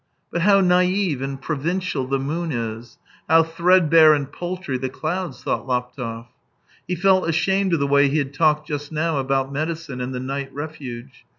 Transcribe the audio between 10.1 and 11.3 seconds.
the night refuge.